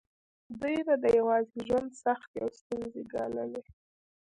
دوی 0.59 0.77
به 0.87 0.95
د 1.03 1.05
یوازې 1.19 1.57
ژوند 1.67 1.89
سختې 2.03 2.37
او 2.45 2.49
ستونزې 2.59 3.01
ګاللې. 3.13 3.61